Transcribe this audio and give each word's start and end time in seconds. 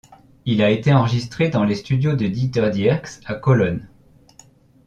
Il 0.45 0.63
a 0.63 0.71
été 0.71 0.91
enregistré 0.95 1.49
dans 1.49 1.63
les 1.63 1.75
studios 1.75 2.15
de 2.15 2.25
Dieter 2.25 2.71
Dierks 2.71 3.21
à 3.27 3.35
Cologne. 3.35 3.87